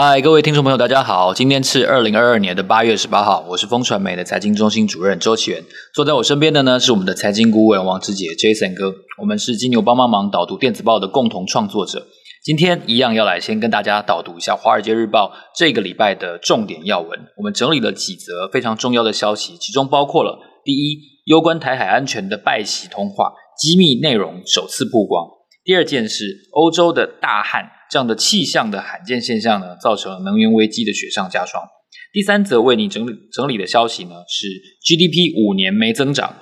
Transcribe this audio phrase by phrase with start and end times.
[0.00, 1.34] 嗨，各位听众朋友，大家好！
[1.34, 5.64] 今天是二零二二年的八月十八号，我是风传媒的财经中心主任周启源。
[5.92, 12.06] 坐在我身边的呢是我们的财经顾问王志杰 Jason 哥，我们是金牛帮帮忙导读电子报的共同创作者。
[12.44, 17.18] 今天一样要来先跟大家导读一下《华尔街日报》这个礼拜的重点要闻。
[17.36, 25.26] 我们整理了几则非常重要的消息，其中包括了第一，攸关台海安全的拜习通话机密内容首次曝光；
[25.68, 27.70] 第二件事，欧洲的大旱。
[27.90, 31.62] 这样的气象的罕见现象呢，造成了能源危机的雪上加霜。
[32.10, 34.48] 第三则为你整理整理的消息呢，是
[34.80, 36.36] GDP 五年没增长，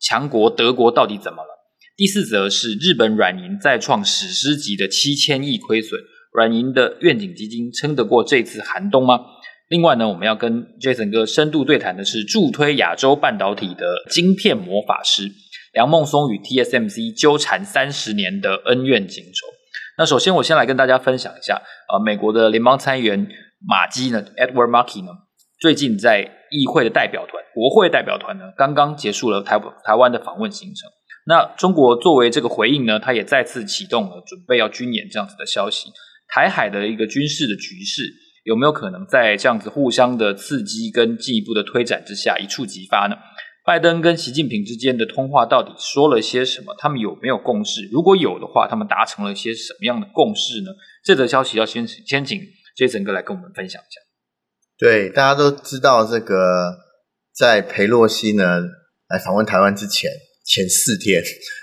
[0.00, 1.48] 强国德国到底怎么了？
[1.96, 6.00] 第四则是日本软银再创史诗级的七千亿亏损，
[6.32, 9.20] 软银的愿景基金撑得过这次寒冬吗？
[9.68, 15.30] 另外呢，我们要跟 Jason 哥深度对谈的是助推亚洲半导体的晶片魔法师
[15.72, 19.46] 梁孟松与 TSMC 纠缠三十年的恩怨情仇。
[19.96, 21.60] 那首先，我先来跟大家分享一下，
[21.92, 23.26] 呃，美国的联邦参议员
[23.66, 25.10] 马基呢，Edward Markey 呢，
[25.60, 30.90] 最近在议会的代表团、国会代表团呢，刚刚结束了台台湾的访问行程。
[31.26, 35.90] 那中国作为这个回应呢，他也再次启动了准备要军演这样子的消息。
[36.28, 38.02] 台海的一个军事的局势，
[38.44, 43.16] 有没有可能在这样子互相的刺激跟进一步的推展之下，一触即发呢？
[43.64, 46.74] 拜登跟习近平之间的通话到底说了些什么？
[46.78, 47.88] 他们有没有共识？
[47.92, 50.72] 如果有的话，他们达成了些什么样的共识呢？
[51.04, 52.40] 这则消息要先先请
[52.76, 54.00] Jason 哥来跟我们分享一下。
[54.76, 56.76] 对，大家都知道，这个
[57.32, 58.62] 在裴洛西呢
[59.08, 60.10] 来访问台湾之前
[60.44, 61.22] 前四天，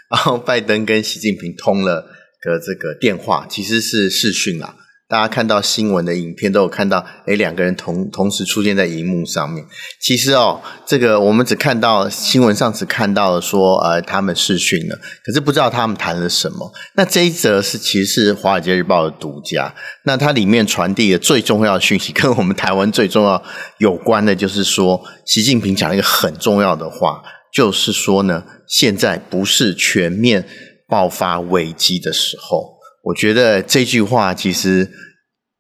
[0.10, 4.74] 然后拜登跟习近平通了个这个电话，其实是视讯啦。
[5.10, 9.66] 大家看到新闻的影片都有看到，诶，两个人同同时出现在荧幕上面。
[10.00, 16.72] 其实哦，这个我们只看到新闻上只看到了说，呃，他们视讯了，可是不知道他们谈了什么。
[16.94, 19.74] 那这一则是其实是《华尔街日报》的独家，
[20.04, 23.44] 那它里面传递的最重要的讯息，跟我们台湾最重要
[23.80, 30.48] 有关的，就是说，习近平讲了一个很重要的话，就是说呢，现在不是全面
[30.88, 32.79] 爆发危机的时候。
[33.04, 34.90] 我觉得这句话其实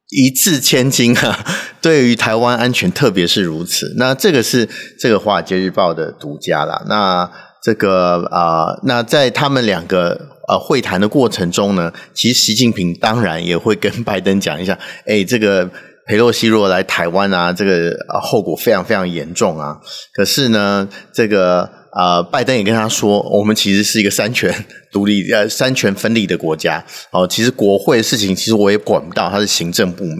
[0.09, 1.45] 一字千金啊，
[1.81, 3.93] 对于台湾安全特别是如此。
[3.97, 4.67] 那这个是
[4.99, 6.83] 这个《华尔街日报》的独家啦。
[6.87, 7.29] 那
[7.61, 15.69] 这个啊、那在他们两个呃会谈的过程中呢，其实习近平当然也会跟 拜登讲一下，哎，这个
[16.09, 19.77] 裴洛西如果来台湾啊，这个后果非常非常严重啊。
[20.13, 21.69] 可是呢，这个。
[21.91, 24.53] 呃，拜登也跟他说，我们其实是一个三权
[24.91, 26.85] 独立、呃三权分立的国家。
[27.09, 30.17] 哦，其实国会的事情，其实我也管不到，他是行政部门。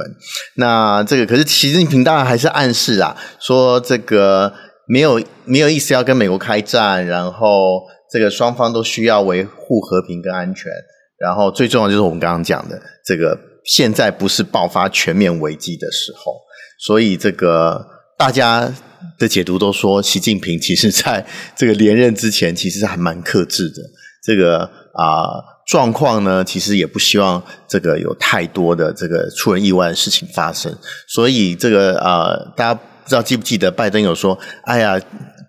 [0.55, 4.51] 那这个，可是习近平当然还是暗示啊，说这个
[4.87, 10.71] 没有没有意思要跟美国开战，然后这个双方都需要维护和平跟安全。
[11.19, 13.37] 然后最重要就是我们刚刚讲的，这个
[13.69, 16.41] 现在不是爆发全面危机的时候，
[16.79, 17.85] 所以这个
[18.17, 18.73] 大家。
[19.17, 21.25] 的解读都说，习近平其实在
[21.55, 23.81] 这个连任之前，其实还蛮克制的。
[24.23, 24.63] 这个
[24.93, 30.73] 啊、呃、状况呢，其实也不希望这个有太多的这个出人意外的事情发生。
[31.07, 34.99] 所以这个啊、大家不知道记不记得，拜登有说：“哎呀，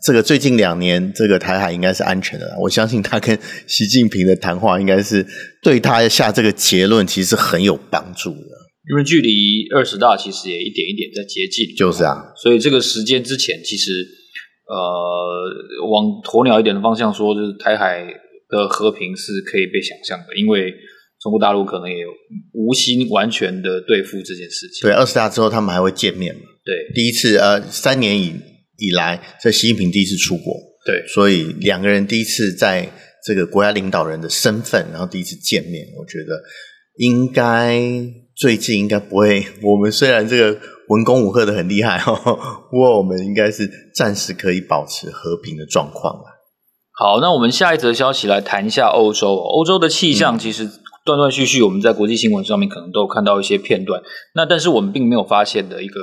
[0.03, 5.27] 这个最近两年，这个台海应该是安全的。”我相信他跟习近平的谈话，应该是
[5.63, 8.61] 对他下这个结论，其实是很有帮助的。
[8.91, 13.93] 因为距离二十大其实也一点一点在接近，就是啊，所以这个时间之前，其实
[14.67, 18.03] 呃，往鸵鸟一点的方向说，就是台海
[18.49, 20.73] 的和平是可以被想象的，因为
[21.21, 21.99] 中国大陆可能也
[22.55, 24.89] 无心完全的对付这件事情。
[24.89, 26.41] 对，二十大之后他们还会见面嘛？
[26.65, 28.33] 对，第一次呃，三年以
[28.81, 30.55] 以来，这习近平第一次出国，
[30.85, 32.91] 对，所以两个人第一次在
[33.25, 36.43] 这个国家领导人的身份，然后第一次见面，我觉得
[36.97, 37.81] 应该。
[38.41, 39.45] 最近应该不会。
[39.63, 42.17] 我们虽然这个文攻武赫的很厉害哦，
[42.71, 46.25] 不过我们应该是暂时可以保持和平的状况了。
[46.93, 49.35] 好，那我们下一则消息来谈一下欧洲。
[49.35, 50.67] 欧洲的气象其实
[51.05, 54.01] 断断续续，我们在国际新闻上面可能都有看到一些片段。
[54.35, 56.01] 那但是我们并没有发现的一个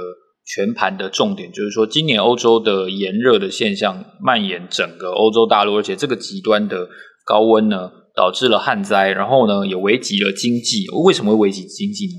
[0.48, 6.88] 全盘的重点，就是说今年欧洲的炎热的现象蔓延整个欧洲大陆，而且这个极端的
[7.26, 10.88] 高温呢，导致了旱灾，然后呢也危及了经济。
[11.04, 12.14] 为什么会危及经济呢？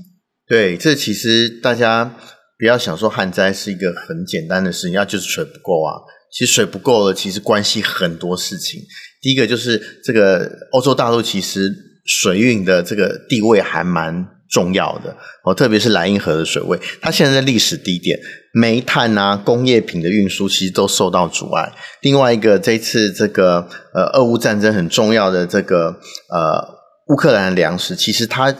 [0.47, 2.15] 对，这其实大家
[2.59, 5.97] 不要想说旱灾是一个很简单的事情，要就是水不够啊。
[6.31, 8.79] 其实水不够了，其实关系很多事情。
[9.19, 11.73] 第一个就是这个欧洲大陆其实
[12.05, 18.17] 水运的这个地位还蛮重要的哦，特别是莱茵河的水位，它现在在历史低点，
[18.51, 21.71] 煤炭啊、工业品的运输其实都受到阻碍。
[22.01, 25.95] 另外一个，这次这个呃，俄乌战争很重要的这个
[26.29, 26.67] 呃，
[27.07, 28.53] 乌克兰的粮食，其实它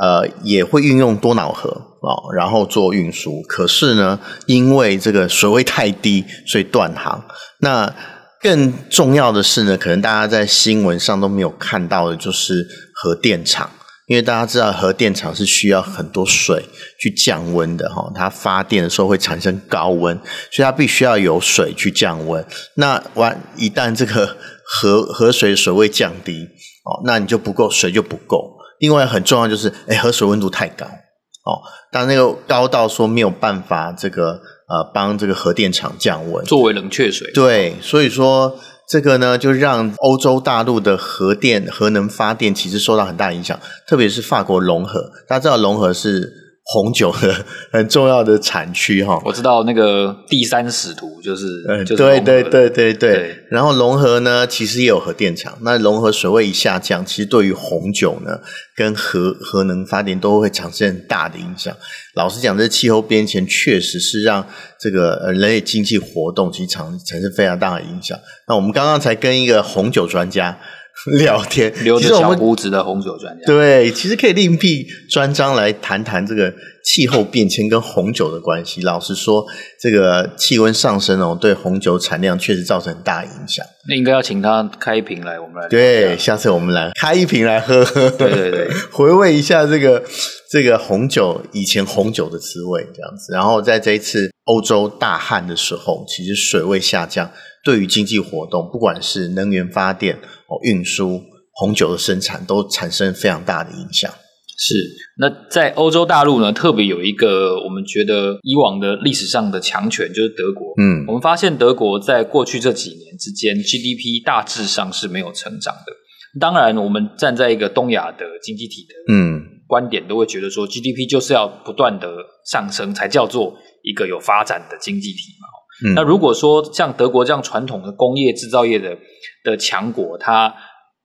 [0.00, 3.42] 呃也会运用多瑙河啊、哦，然后做运输。
[3.42, 7.22] 可是呢，因为这个水位太低，所以断航。
[7.60, 7.94] 那
[8.40, 13.70] 更重要的是呢，可能大家在新闻上都没有看到的，就是核电厂。
[14.06, 16.64] 因为大家知道核电厂是需要很多水
[17.00, 20.14] 去降温的哈，它发电的时候会产生高温，
[20.50, 22.44] 所以它必须要有水去降温。
[22.74, 26.46] 那完一旦这个河河水水位降低
[26.84, 28.58] 哦，那你就不够水就不够。
[28.78, 37.32] 另外很重要就是，哎，河水温度太高哦，当那个高到说没有办法这个呃帮这个核电厂降温，作为冷却水。
[37.32, 38.58] 对，所以说。
[38.86, 45.10] 这个呢，就让欧洲大陆的核电、核能发电其实受到很大影响，特别是法国龙河。
[45.26, 53.14] 大家知道龙河是红酒的很重要的产区哈，我知道那个第三使徒就是，嗯，就是对对对对对。
[53.14, 55.58] 对然后龙河呢，其实也有核电厂。
[55.60, 58.40] 那龙河水位一下降，其实对于红酒呢，
[58.74, 61.76] 跟核核能发电都会产生很大的影响。
[62.14, 64.46] 老实讲，这气候变迁确实是让
[64.80, 68.18] 这个人类经济活动其实产产生非常大的影响。
[68.48, 70.58] 那我们刚刚才跟一个红酒专家。
[71.18, 73.44] 聊天，留着小胡子的红酒专家。
[73.46, 76.54] 对，其实可以另辟专章来谈谈这个
[76.84, 78.80] 气候变迁跟红酒的关系。
[78.82, 79.44] 老实说，
[79.78, 83.66] 这个气温上升哦，对红酒产量确实造成很大影响。
[83.86, 85.68] 那应该要请他开一瓶来，我们来。
[85.68, 88.08] 对，下次我们来开一瓶来喝喝。
[88.10, 90.02] 对对对， 回味一下这个
[90.50, 93.32] 这个红酒以前红酒的滋味这样子。
[93.32, 97.30] 然后在这一次欧洲大旱的时候，其实水位下降。
[97.64, 100.18] 对于经济活动，不管是能源发电、
[100.54, 101.20] 哦运输、
[101.52, 104.10] 红酒的生产，都产生非常大的影响。
[104.56, 104.74] 是，
[105.18, 110.72] 那在欧洲大陆呢，特别有一个我们觉得以往的历史上的强权，就是德国。
[110.80, 115.92] 嗯，我们发现德国在过去这几年之间，GDP 大致上是没有成长的。
[116.40, 122.08] 当然，我们站在一个东亚的经济体的嗯观点，都会觉得说，GDP 就是要不断的
[122.46, 125.33] 上升，才叫做一个有发展的经济体
[125.82, 125.92] 嘛。
[125.96, 128.96] 那如果说像德国这样传统的工业制造业的
[129.44, 130.54] 的强国，它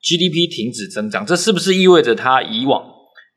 [0.02, 2.84] GDP 停止增长，这是不是意味着它以往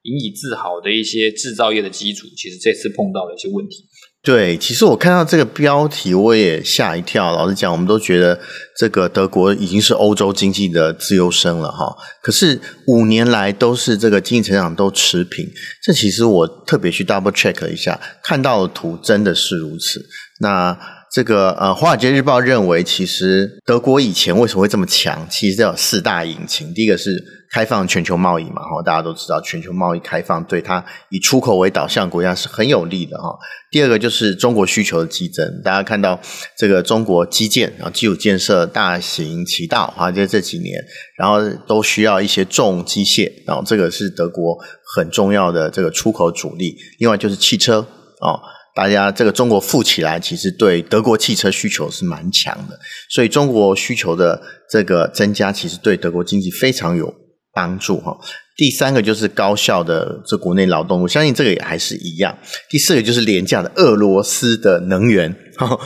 [0.03, 3.87] 引以自豪的一些制造业的基础，其实这次碰到了一些问题？
[4.25, 7.33] 对，其实我看到这个标题，我也吓一跳。
[7.33, 8.39] 老实讲，我们都觉得
[8.79, 11.93] 这个德国已经是欧洲经济的自由生了哈。
[12.23, 15.51] 可是五年来都是这个经济成长都持平，
[15.83, 20.01] 这其实我特别去 double check 一下，看到的图真的是如此。
[20.39, 20.79] 那
[21.13, 25.27] 这个呃，《华尔街日报》认为，其实德国以前为什么会这么强？
[25.31, 26.73] 其实有四大引擎。
[26.73, 33.29] 第一个是开放全球贸易嘛，哈，大家都知道，全球贸易开放对它以出口为导向国家是很有利的哈。
[33.71, 36.19] 第二个就是中国需求的激增，大家看到
[36.57, 40.83] 这个中国基建啊，基础建设、大型渠道啊，就这几年，
[41.19, 44.57] 然后都需要一些重机械，然后这个是德国
[44.97, 46.75] 很重要的这个出口主力。
[46.99, 47.87] 另外就是汽车
[48.21, 48.41] 啊。
[48.75, 52.79] 大家这个中国富起来，其实对德国汽车需求是蛮强的，
[53.11, 54.41] 所以中国需求的
[54.71, 57.15] 这个增加，其实对德国经济非常有
[57.53, 58.17] 帮助哈。
[58.57, 62.37] 第三个就是高效的这国内劳动，我相信这个也还是一样。
[62.69, 65.79] 第四个就是廉价的俄罗斯的能源，哈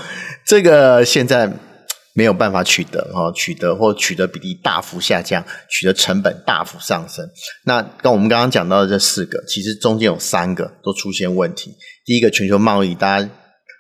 [0.47, 1.53] 这个现在。
[2.19, 7.29] 没有办法取得哈，取得或取得比例大幅下降，取得成本大幅上升。
[7.65, 11.75] 那跟我们刚刚讲到的这四个，其实中间有三个都出现问题。
[12.07, 13.29] 第一个，全球贸易大家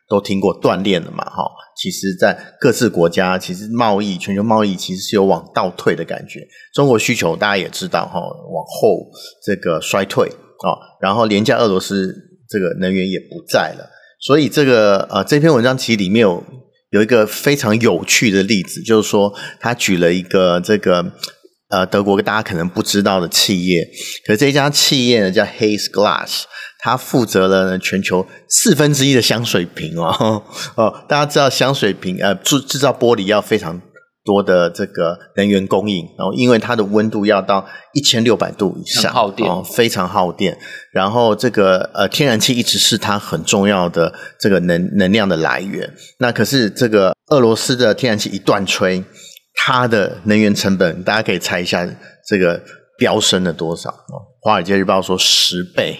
[0.09, 1.25] 都听过断链了嘛？
[1.25, 1.49] 哈，
[1.81, 6.41] 其实，在各自国家，其实贸易全球贸易其实是有往倒退的感觉。
[6.75, 9.09] 中国需求大家也知道哈，往后
[9.45, 12.13] 这个衰退啊，然后廉价俄罗斯
[12.51, 13.89] 这个能源也不在了，
[14.21, 16.45] 所以这个呃这篇文章其实里面有。
[16.91, 21.05] 有一个非常有趣的例子，就是说他举了一个这个
[21.69, 23.89] 呃德国大家可能不知道的企业，
[24.27, 26.43] 可是这家企业呢叫 Hays Glass，
[26.79, 30.43] 它负责了呢全球四分之一的香水瓶哦
[30.77, 33.81] 哦，大家知道香水瓶呃制制造玻璃要非常。
[34.27, 40.59] 多的这个能源供应，然后因为它的温度要到一千六百度以上，耗电哦，非常耗电。
[40.91, 45.89] 然后这个呃天然气一直是它很重要的这个能能量的来源。
[46.19, 49.05] 那可是这个俄罗斯的天然气一断炊，
[49.57, 51.89] 它的能源成本大家可以猜一下，
[52.29, 52.63] 这个
[52.97, 53.91] 飙升了多少？
[53.91, 55.99] 哦，《华尔街日报》说十倍。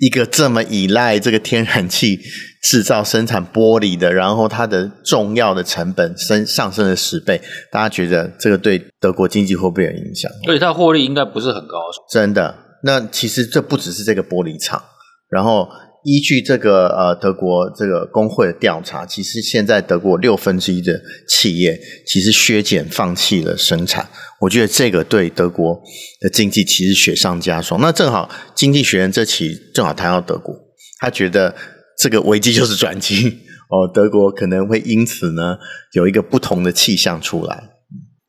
[0.00, 2.18] 一个这么依赖这个天然气
[2.62, 10.30] 制造生产玻璃的，然后它的重要的成本升上升了十倍，大家觉得这个对德国经济会不会有影响？
[10.48, 11.76] 而且它获利应该不是很高，
[12.10, 12.56] 真的。
[12.82, 14.82] 那其实这不只是这个玻璃厂，
[15.28, 15.68] 然后。
[16.04, 24.08] 依据这个呃德国这个工会的调查，其实现在德国六分之一的企业其实削减放弃了生产。
[24.40, 25.80] 我觉得这个对德国
[26.20, 27.80] 的经济其实雪上加霜。
[27.80, 30.54] 那正好《经济学人》这期正好谈到德国，
[30.98, 31.54] 他觉得
[31.96, 33.28] 这个危机就是转机
[33.70, 35.56] 哦，德国可能会因此呢
[35.92, 37.70] 有一个不同的气象出来。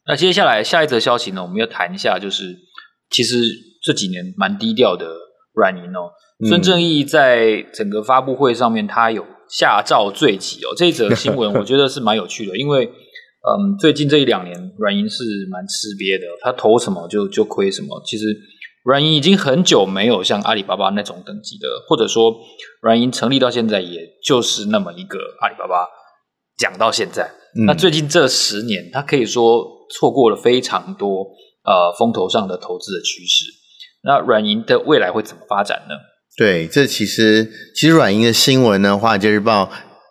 [0.05, 2.55] 那接下来下一则消息呢，我们要谈一下，就是
[3.09, 3.41] 其实
[3.81, 5.07] 这几年蛮低调的
[5.55, 6.11] 软银哦。
[6.47, 10.73] 孙正义在整个发布会上面，他有下诏罪己哦。
[10.75, 18.01] 这一则新闻我觉得是蛮有趣的，因为嗯，最近这一两年软银是蛮吃瘪的，他投什么就就亏什么。
[18.05, 18.25] 其实
[18.83, 22.33] 软银已经很久没有像阿里巴巴那种等级的，或者说
[22.81, 25.87] 软银成立到现在也就是那么一个阿里巴巴，
[26.57, 27.29] 讲到现在。
[27.55, 31.27] 嗯、那最近这十年，他可以说错过了非常多
[31.63, 33.45] 呃风头上的投资的趋势。
[34.05, 35.95] 那软银的未来会怎么发展呢？
[36.35, 39.65] 对，这其实其实软银的新闻呢，《华尔街日报》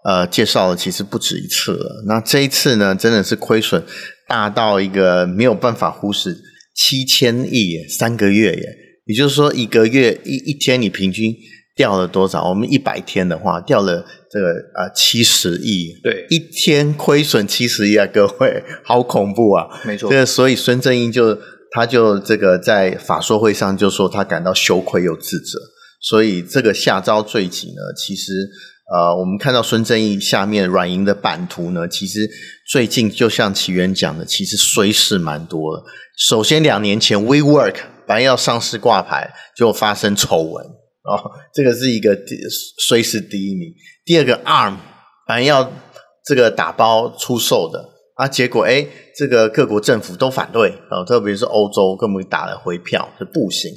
[0.05, 2.05] 呃介绍了，其实不止一次了。
[2.07, 3.83] 那这一次呢，真的是亏损
[4.29, 6.37] 大到一个没有办法忽视，
[6.75, 8.63] 七千亿耶，三个月耶，
[9.07, 11.35] 也就是说一个月一一天你平均
[11.75, 12.49] 掉了多少？
[12.49, 19.67] 我们一百天的话，掉了这个呃七十亿，对，一天亏损七十亿啊，各位，好恐怖啊！
[19.85, 21.37] 没错，这个所以孙正义就
[21.73, 25.59] 他就这个在法说会上就说他感到羞愧又自责。
[26.03, 28.33] 所以这个下诏罪己呢，其实
[28.93, 32.29] 呃，我们看到孙正义下面软银的版图呢，其实
[32.69, 35.85] 最近就像岐原讲的，其实衰事蛮多的。
[36.19, 42.19] 首先两年前 WeWork 本来要上市挂牌，就发生丑闻哦，这个是一个
[42.79, 43.73] 衰事第一名。
[44.05, 44.77] 第二个 ARM
[45.27, 45.73] 本来要
[46.27, 53.71] 这个打包出售的啊，结果诶这个各国政府都反对哦，特别是欧洲根本打了回票，是不行。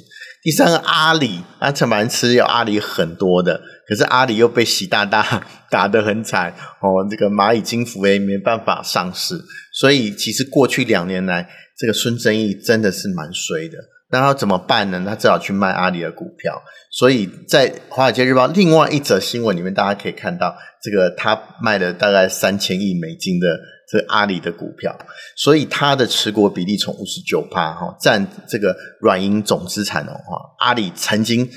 [0.46, 9.34] 第三个阿里，啊，陈蛮吃有阿里很多的，可是阿里又被习大大 打得很惨哦，这个蚂蚁金服也没办法上市，
[9.72, 13.76] 所以其实过去两年来，这个孙正义真的是蛮衰的。
[14.12, 15.02] 那他怎么办呢？
[15.04, 16.62] 他只好去卖阿里的股票。
[16.92, 23.48] 所以在《华尔街日报》另外一则新闻里面，大家可以看到，这个他卖了大概三千亿美金的。
[23.88, 24.96] 这阿里的股票，
[25.36, 30.20] 所以它的持股比例从五十九趴哈，占这个软银总资产的话，
[30.58, 31.48] 阿里曾经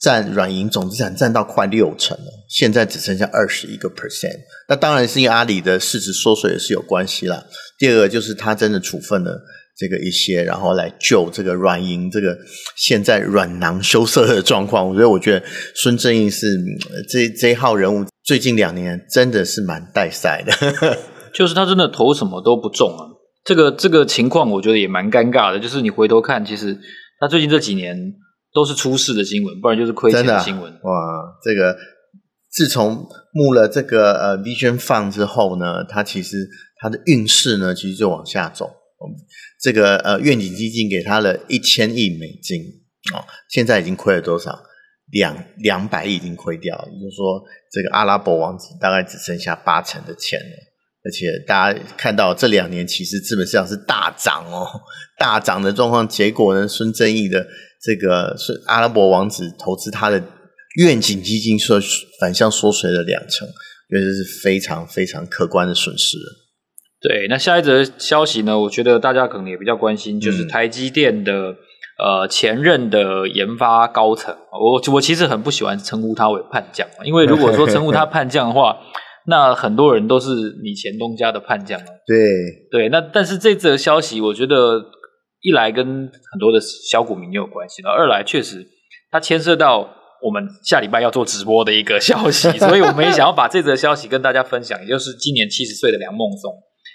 [0.00, 4.38] 占软银总资产占到快六成了，现在只剩下二十一个 percent。
[4.68, 7.44] 那当然是因为阿里的市值缩水也是有关系啦。
[7.78, 9.40] 第二个就是他真的处分了
[9.76, 12.36] 这个一些，然后来救这个软银这个
[12.76, 14.92] 现在软囊羞涩的状况。
[14.94, 16.56] 所以我觉得孙正义是
[17.08, 20.52] 这这一号人物，最近两年真的是蛮带赛的。
[20.52, 20.98] 呵呵
[21.34, 23.06] 就是他真的投什么都不中啊，
[23.44, 25.58] 这个这个情况我觉得也蛮尴尬的。
[25.58, 26.78] 就是你回头看，其实
[27.18, 28.14] 他最近这几年
[28.52, 30.72] 都是出事的新闻，不然就是亏钱的新闻。
[30.72, 30.90] 哇，
[31.42, 31.76] 这个
[32.50, 36.48] 自从募了这个呃 Vision Fund 之后呢，他其实
[36.80, 38.70] 他的运势呢其实就往下走。
[39.60, 42.62] 这个呃愿景基金给他了一千亿美金
[43.14, 44.62] 哦，现在已经亏了多少？
[45.10, 50.71] 两两百亿已经亏掉了，也就是说，这个阿拉伯王子大概只剩下八成的钱了。
[51.04, 54.68] 而且大家看到这两年其实资本市场是大涨哦，
[55.18, 57.44] 大涨的状况，结果呢，孙正义的
[57.82, 60.22] 这个是阿拉伯王子投资他的
[60.76, 61.80] 愿景基金，说
[62.20, 63.48] 反向缩水了两成，
[63.90, 66.16] 觉得是非常非常可观的损失。
[67.00, 71.56] 对，那下一则消息呢，我觉得大家可能也比较关心，就是台积电的、嗯、
[72.20, 78.76] 呃前任的研发高层，我我其实很不喜欢称呼他为叛将，因为如果说称呼他 叛将的话。
[79.26, 80.30] 那很多人都是
[80.62, 81.86] 你前东家的叛将啊。
[82.06, 82.16] 对
[82.70, 84.84] 对，那但是这则消息，我觉得
[85.40, 88.66] 一来跟很多的小股民也有关系，二来确实
[89.10, 89.88] 它牵涉到
[90.22, 94.80] 我们下礼拜要做直播的一个消息， 所以我们也想要把这则消息跟大家分享。
[94.82, 96.52] 也就是今年七十岁的梁孟松，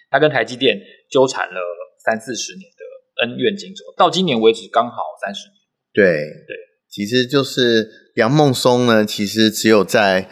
[0.09, 0.77] 他跟台积电
[1.09, 1.61] 纠缠了
[2.05, 5.53] 三四十年的恩怨情仇，到今年为止刚好三十年。
[5.93, 6.05] 对
[6.45, 6.55] 对，
[6.89, 10.29] 其实就是梁孟松呢，其实只有在。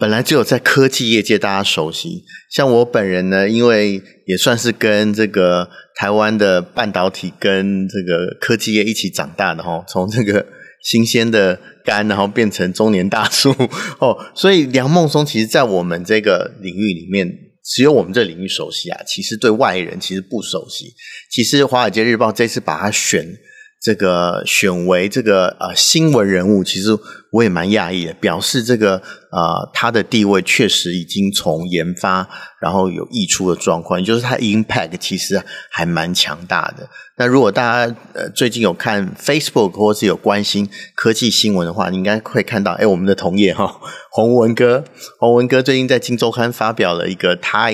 [0.00, 10.46] 本来就有在科技业界大家熟悉，像我本人呢，因为也算是跟这个台湾的半导体跟这个科技业一起长大的哈，从这个
[10.82, 13.54] 新鲜的肝，然后变成中年大叔
[14.00, 17.30] 哦，所以梁孟松其实，在我们这个领域里面，
[17.62, 20.94] 只有我们这领域熟悉啊，其实对外人其实不熟悉。
[21.30, 23.36] 其实《华尔街日报》这次把他选
[23.80, 26.90] 这个选为这个呃新闻人物，其实
[27.32, 28.96] 我也蛮讶异的，表示这个
[29.32, 32.28] 呃他的地位确实已经从研发
[32.60, 36.86] 然后有溢出的状况，就是他 impact 其实还蛮强大的。
[37.16, 43.80] 那如果大家呃最近有看 Facebook 或是有关心科技新闻的话，你应该会看到，哎，我们的同业哈
[44.12, 44.84] 洪文哥，
[45.18, 47.72] 洪文哥最近在《今周刊》发表了一个他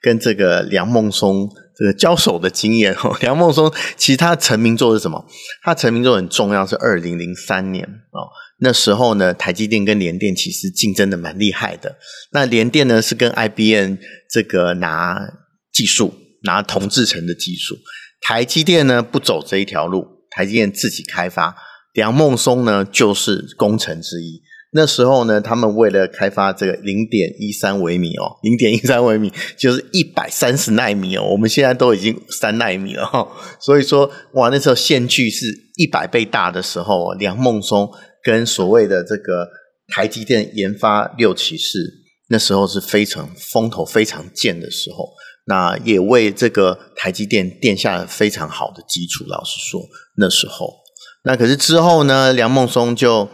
[0.00, 1.50] 跟这个梁孟松。
[1.80, 5.26] 这个交手的经验哦， 梁孟松其实他成名作是什么？
[5.62, 8.28] 他成名作很重要，是二零零三年哦。
[8.58, 11.96] 那时候呢，台积电跟联电其实竞争的蛮厉害的。
[12.32, 13.96] 那联电呢是跟 IBM
[14.30, 15.18] 这个拿
[15.72, 17.78] 技术，拿同制成的技术。
[18.20, 21.56] 台积电呢不走这一条路，台积电自己开发。
[21.94, 24.42] 梁孟松呢就是功臣之一。
[24.72, 33.26] 那时候呢，他们为了开发这个零点一三微米哦，零点一三微米就是一百三十奈米哦，我们现在都已经三奈米了哈。
[33.60, 35.46] 所以说，哇，那时候线距是
[35.76, 37.90] 一百倍大的时候，梁孟松
[38.22, 39.48] 跟所谓的这个
[39.88, 41.80] 台积电研发六骑士，
[42.28, 45.08] 那时候是非常风头非常健的时候，
[45.46, 49.24] 那也为这个台积电奠下了非常好的基础。
[49.26, 49.80] 老实说，
[50.16, 50.72] 那时候，
[51.24, 53.28] 那可是之后呢，梁孟松就。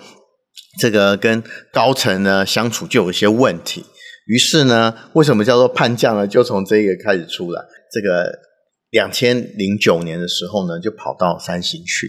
[0.79, 1.43] 这个跟
[1.73, 3.85] 高层呢相处就有一些问题，
[4.27, 6.27] 于是呢，为什么叫做叛将呢？
[6.27, 7.63] 就从这个开始出来。
[7.91, 8.31] 这个
[8.91, 12.09] 两千零九年的时候呢，就跑到三星去。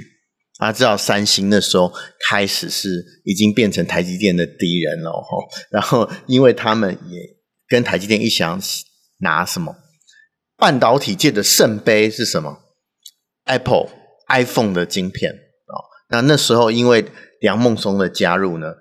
[0.60, 1.94] 大家知道三星那时候
[2.28, 5.48] 开始是已经变成台积电的敌人了，吼。
[5.70, 7.22] 然后因为他们也
[7.68, 8.60] 跟台积电一想
[9.20, 9.76] 拿什么
[10.58, 12.58] 半导体界的圣杯是什么
[13.46, 13.90] ？Apple
[14.30, 15.47] iPhone 的晶片。
[16.10, 17.06] 那那时候因为
[17.42, 18.74] 梁孟松的加入呢，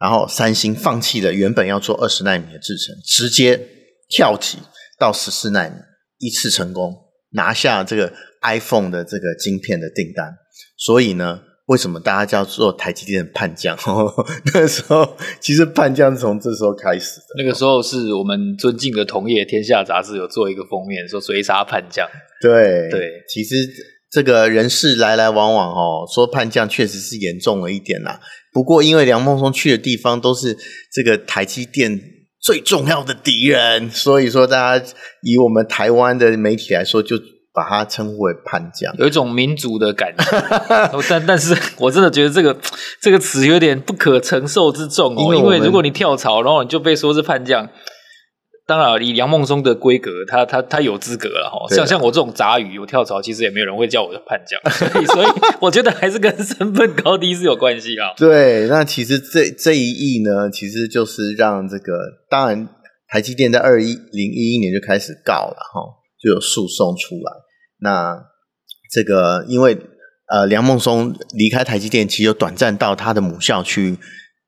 [0.00, 3.60] 然后三星放弃了原本要做二十纳米的制程，直接
[4.08, 4.58] 跳级
[4.98, 5.76] 到十四纳米，
[6.18, 6.92] 一次成功
[7.30, 8.12] 拿下这个
[8.42, 10.34] iPhone 的这个晶片的订单。
[10.76, 13.78] 所以呢，为什么大家叫做台积电的叛将？
[14.52, 17.26] 那时候其实叛将是从这时候开始的。
[17.38, 22.06] 那个时候是我们尊敬的同业《天下》杂志有做一个封面，说追杀叛将。
[22.42, 23.54] 对对，其实。
[24.14, 28.20] 这个人事来来往往哦，说叛将确实是严重了一点啦。
[28.52, 30.56] 不过因为梁孟松去的地方都是
[30.92, 32.00] 这个台积电
[32.40, 34.86] 最重要的敌人，所以说大家
[35.22, 37.16] 以我们台湾的媒体来说，就
[37.52, 40.24] 把他称呼为叛将，有一种民族的感觉。
[41.10, 42.56] 但但是我真的觉得这个
[43.00, 47.68] 这个词有点不可承受之重哦，因为如果你跳槽，然后你就被说是叛将。
[48.66, 51.68] 当然，以梁孟松的规格，他他他有资格了哈。
[51.74, 55.26] 像像我这种杂鱼，我跳槽其实也没有人会叫我的叛将，所 以所以
[55.60, 58.14] 我觉得还是跟身份高低是有关系啊。
[58.16, 61.92] 对，那其实这这一役呢，其实就是让这个，
[62.30, 62.66] 当然
[63.08, 65.82] 台积电在二一零一一年就开始告了哈，
[66.18, 67.32] 就有诉讼出来。
[67.80, 68.24] 那
[68.90, 69.76] 这个因为
[70.32, 73.98] 呃梁孟松离开台积电，其实有短暂到他的母校去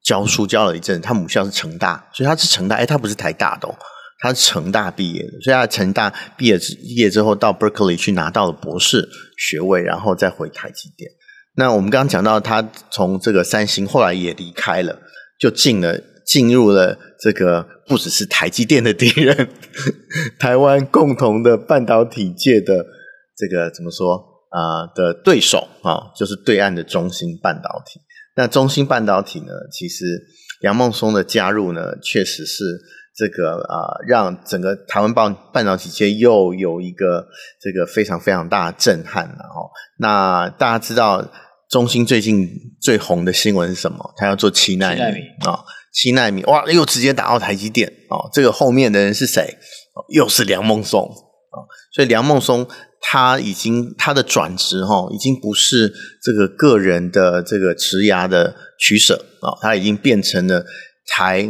[0.02, 3.74] 教书教了一阵，他母校是成大，所以他是成大，哎，他不是台大的哦。
[4.18, 11.10] 他是成大毕业的，所以他成大毕业之毕业之后到 Berkeley 去拿到了博士学位，然后再回台积电。
[11.56, 14.98] 那我们刚刚讲到，他从这个三星后来也离开了，
[15.38, 19.50] 就进了进入了这个不只是台积电的敌人，
[20.40, 22.86] 台湾共同的半导体界的
[23.36, 24.16] 这个怎么说
[24.48, 28.00] 啊、的对手啊，就是对岸的中芯半导体。
[28.34, 30.04] 那中芯半导体呢，其实
[30.62, 32.80] 杨孟松的加入呢，确实是。
[33.16, 37.26] 这个啊、呃，让整个台湾半半导体界又有一个
[37.62, 39.70] 这个非常非常大的震撼了哈。
[39.98, 41.26] 那大家知道
[41.70, 42.46] 中芯最近
[42.82, 44.12] 最红的新闻是什么？
[44.16, 45.00] 他要做七纳米
[45.46, 48.28] 啊，七奈米哇，又直接打到台积电哦。
[48.34, 49.56] 这个后面的人是谁？
[50.14, 51.56] 又是梁孟松啊。
[51.94, 52.68] 所以梁孟松
[53.00, 55.90] 他已经他的转职哈，已经不是
[56.22, 60.66] 这个个人的这个职涯的取舍啊，他已经变成了
[61.06, 61.48] 台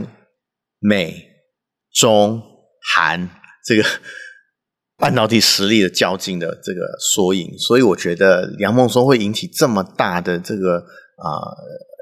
[0.79, 1.26] 美。
[1.99, 2.43] 中
[2.95, 3.31] 韩
[3.65, 3.83] 这个
[4.99, 11.53] 半导体实力的较劲的这个缩影，所以我觉得梁孟松会引起这么大的这个啊、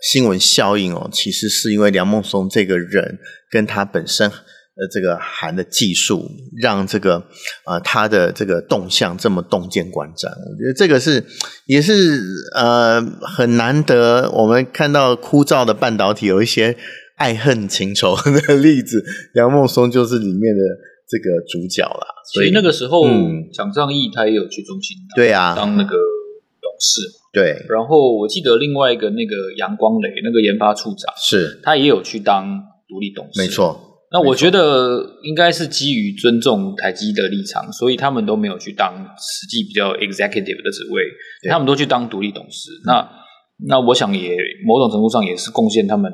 [0.02, 3.18] 新闻效应哦，其实是因为梁孟松这个人
[3.50, 6.28] 跟他本身的这个韩的技术，
[6.60, 7.24] 让这个
[7.64, 10.28] 啊、他的这个动向这么洞见观瞻。
[10.28, 11.24] 我觉得这个是
[11.66, 12.20] 也是
[12.54, 13.00] 呃
[13.36, 16.76] 很难得，我们看到枯燥的半导体有一些。
[17.16, 18.14] 爱恨情仇
[18.46, 20.62] 的例子，杨孟松就是里面的
[21.08, 22.06] 这个主角啦。
[22.32, 23.04] 所以那个时候，
[23.52, 25.90] 蒋尚义他也有去中心，对啊，当那个
[26.60, 27.00] 董事。
[27.32, 32.46] 对，然后我记得另外一个那个杨光磊，那个研发处长，是，他也有去当
[32.88, 33.40] 独立董事。
[33.40, 33.90] 没错。
[34.12, 41.02] 那我觉得应该是基于尊重台积的立场，所以他们都没有去当实际比较 executive 的职位，
[41.50, 42.70] 他们都去当独立董事。
[42.70, 43.10] 嗯、那
[43.66, 46.12] 那我想也某种程度上也是贡献他们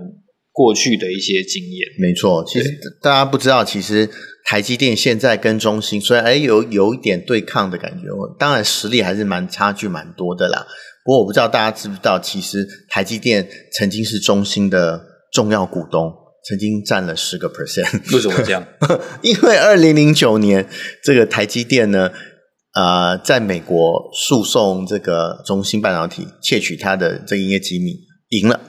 [0.61, 1.88] 过去的一些经验。
[1.99, 4.07] 没错，其实大家不知道，其实
[4.44, 10.66] 台积电现在跟中芯虽然哎有有一点对抗的感觉，当然实力还是蛮差距蛮多的啦。
[11.03, 15.01] 不过我不知道大家知不知道，其实台积电曾经是中芯的
[15.33, 16.12] 重要股东，
[16.46, 18.14] 曾经占了十个 percent。
[18.14, 18.62] 为什么这样？
[19.23, 20.68] 因为二零零九年
[21.03, 22.11] 这个台积电呢，
[22.75, 27.96] 呃，在美国诉讼这个中芯半导体窃取它的这个营业机密，
[28.29, 28.61] 赢了，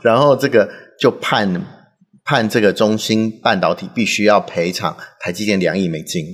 [0.00, 0.68] 然后这个
[1.00, 1.64] 就判
[2.24, 6.24] 判这个中芯半导体必须要赔偿台积电两亿美金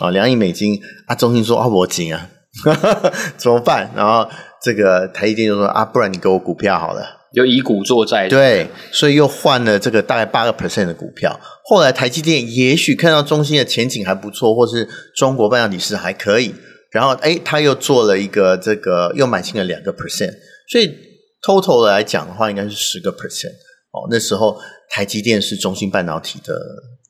[0.00, 2.30] 啊，两亿美金啊，中芯说啊，我紧啊。
[3.36, 3.90] 怎么办？
[3.94, 4.28] 然后
[4.62, 8.26] 这个台积电就说啊，不然你给我股票好了，就以股作债。
[8.26, 11.38] 对，所以又换了这个大概八个 percent 的股票。
[11.64, 16.54] 后来台积电也许看到中芯的前景还不错，或是中国半导体是还可以，
[16.90, 20.32] 然后哎，他又做了一个这个又买进了两个 percent，
[20.68, 20.92] 所以
[21.42, 23.52] total 来讲的话，应该是十个 percent
[23.92, 24.08] 哦。
[24.10, 24.58] 那时候
[24.90, 26.58] 台积电是中芯半导体的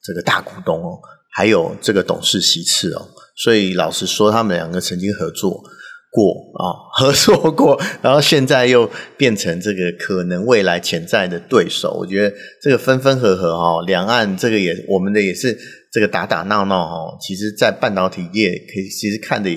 [0.03, 0.99] 这个大股东哦，
[1.33, 3.09] 还有这个董事席次哦。
[3.37, 5.63] 所以老实说，他们两个曾经合作
[6.11, 6.65] 过啊，
[6.99, 11.93] 合作过，然后现在又变成这个可能未来潜在的对手。
[11.93, 15.57] 我觉得这个分分合合哈，两岸这个也我们的也是
[15.93, 17.17] 这个打打闹闹哈。
[17.21, 19.49] 其实，在半导体业可以其实看的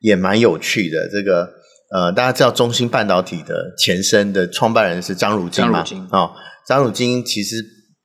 [0.00, 1.08] 也蛮有趣的。
[1.10, 1.48] 这个
[1.94, 5.84] 呃，大家知道中芯半导体的前身的创办人是张汝京嘛？
[6.10, 6.30] 啊，
[6.66, 7.56] 张汝京其实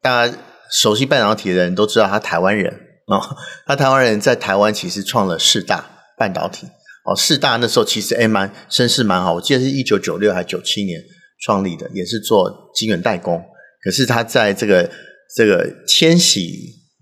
[0.02, 0.38] 大家
[0.72, 2.74] 熟悉半导体的人都知道，他台湾人。
[3.08, 3.22] 哦，
[3.68, 5.86] 他台湾人在台湾其实创了世大
[6.18, 6.66] 半导体
[7.06, 11.00] 哦，世大那时候其实诶蛮声势蛮好，我记得是一九九六还是九七年
[11.44, 13.40] 创立的，也是做晶圆代工。
[13.84, 14.90] 可是他在这个
[15.36, 16.50] 这个千禧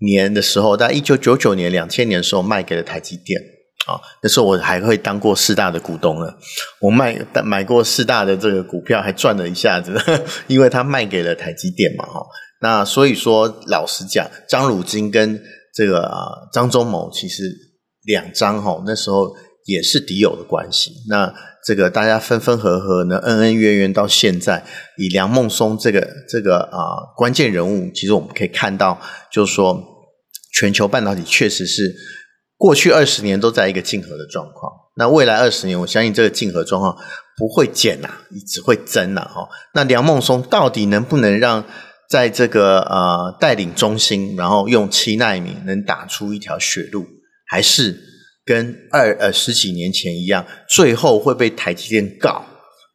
[0.00, 3.40] 年的时候，在一九九九年、两千年的时候卖给了台积电
[3.86, 6.34] 啊、那时候我还会当过四大的股东呢，
[6.80, 10.00] 我卖买过四大的这个股票，还赚了一下子，
[10.48, 12.24] 因为他卖给了台积电嘛哈、
[12.60, 15.38] 那所以说，老实讲，张汝京跟
[15.74, 17.42] 这个啊，张忠谋其实
[18.04, 19.34] 两张哈，那时候
[19.66, 20.90] 也是敌友的关系。
[21.08, 21.34] 那
[21.66, 24.64] 这个大家分分合合呢，恩恩怨怨到现在，
[24.96, 29.82] 以梁孟松这个这个啊关键人物，其实我们可以看到，就是说
[30.52, 31.94] 全球半导体确实是
[32.64, 34.72] 过去二十年都在一个竞合的状况。
[34.96, 36.96] 那未来二十年，我相信这个竞合状况
[37.36, 38.08] 不会减呐，
[38.46, 39.46] 只会增呐哈。
[39.74, 41.62] 那梁孟松到底能不能让？
[42.10, 47.04] 在这个呃带领中芯，然后用七奈米能打出一条血路，
[47.46, 47.98] 还是
[48.44, 52.44] 跟二呃十几年前一样，最后会被台积电告，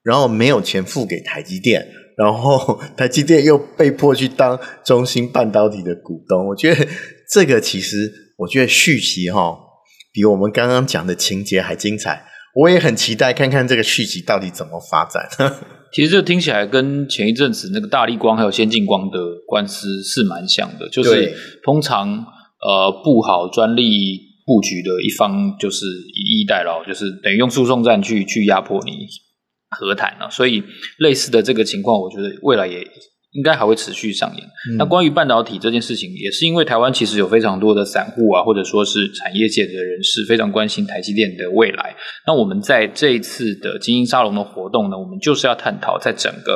[0.04, 6.48] 然后没有钱付给台积电，然后台积电又被迫去当中芯半导体的股东。
[6.48, 6.88] 我觉得
[7.34, 9.60] 这个其实，我觉得续集哈、哦，
[10.12, 12.26] 比我们刚刚讲的情节还精彩。
[12.56, 15.30] 我也很期待看看这个续集到底怎么发展。
[15.94, 22.08] 其实这听起来跟前一阵子那个大立光还有先进光的官司是蛮像的，就是通常
[22.62, 29.08] 呃布好专利布局的一方就是以逸待劳，就是等于用诉讼战去去压迫你
[29.70, 30.64] 和谈了，所以
[31.00, 32.88] 类似的这个情况，我觉得未来也。
[33.40, 34.46] 应该还会持续上演。
[34.70, 41.96] 嗯、那关于半导体这件事情，也是因为台湾其实有非常多的散户啊，或者说是产业界的人士非常关心台积电的未来。
[42.28, 46.54] 那我们在这一次的精英沙龙的活动呢，我们就是要探讨在整个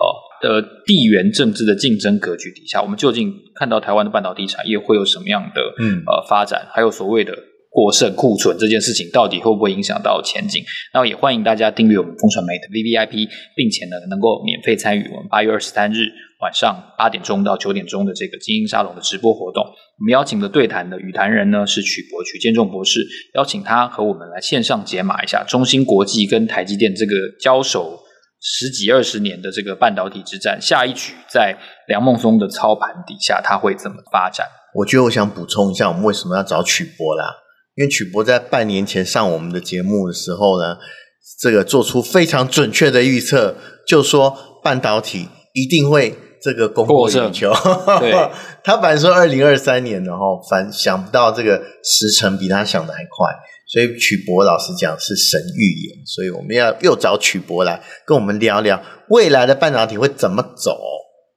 [0.00, 7.32] 呃的地缘政治的竞争格局底下，我们究竟看到台湾的半导体产业会有什么样的嗯呃发展，还有所谓的。
[7.74, 10.62] 过剩库存这件事情到底会不会影响到前景？
[10.92, 16.06] 那也欢迎大家订阅我们风传媒的 VVIP，并且呢能够免费参与我们八月二十三日
[16.40, 19.64] 晚上八点钟到九点钟的这个精英沙龙的直播活动。
[19.64, 27.98] 我们邀请的对谈的与谈人呢是曲博曲建仲博士，邀请他和我们来线上解码一下中芯国际跟台积电这个交手
[28.40, 31.56] 十几二十年的这个半导体之战，下一局在
[31.88, 34.46] 梁孟松的操盘底下，他会怎么发展？
[34.76, 37.40] 我觉得我想补充一下，我们为什么要找曲博啦？
[37.76, 40.76] 因为曲博在半年前上我们的节目的时候呢，
[41.40, 43.56] 这个做出非常准确的预测，
[43.86, 47.52] 就说半导体一定会这个供过于求。
[47.98, 48.12] 对，
[48.62, 53.28] 他本来说二零二三年，然后反想不到这个时程比他想的还快，
[53.66, 60.78] 所以曲博老师讲是神预言，所以我们要又找曲博来跟我们聊聊未来的半导体会怎么走。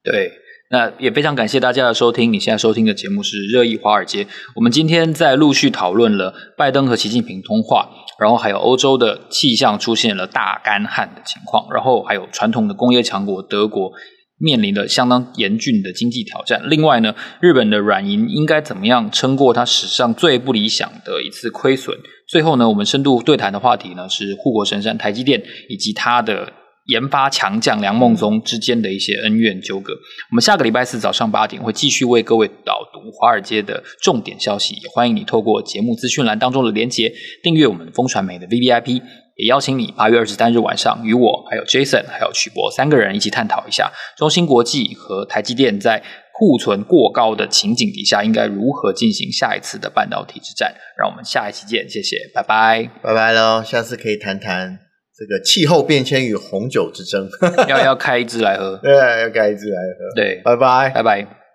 [0.04, 0.32] 对。
[0.70, 2.34] 那也非常感谢大家的收听。
[2.34, 4.24] 你现在收听的节目是《热议华尔街》。
[4.56, 13.92] 我们今天在陆续讨论了拜登和习近平通话，然后还有欧洲的气象出现了大干旱的情况，然后还有传统的工业强国德国
[14.38, 16.62] 面临了相当严峻的经济挑战。
[16.66, 21.98] 另外呢，日本的软银应该怎么样撑过它史上最不理想的一次亏损？
[22.28, 26.52] 最后呢，我们深度对谈的话题呢是护国神山台积电以及它的
[26.88, 29.94] 研发强将梁孟宗之间的一些恩怨纠葛。
[30.32, 39.02] 我们下个礼拜四早上八点会继续为各位导读华尔街的重点消息，也欢迎你透过节目资讯栏当中的连结订阅我们风传媒的 VVIP。
[39.36, 46.02] 也邀请你八月二十三日晚上与我、还有 Jason、还有曲博三个人一起探讨一下中芯国际和台积电在
[46.34, 50.74] 库存过高的情景底下，应该如何进行下一次的半导体之战。
[50.98, 53.62] 让我们下一期见，谢谢，拜拜，拜拜喽。
[53.64, 54.87] 下次可以谈谈
[55.18, 57.28] 这个气候变迁与红酒之争，
[57.68, 61.47] 要要开一支来喝，对，要开一支来喝，对，拜拜，拜拜。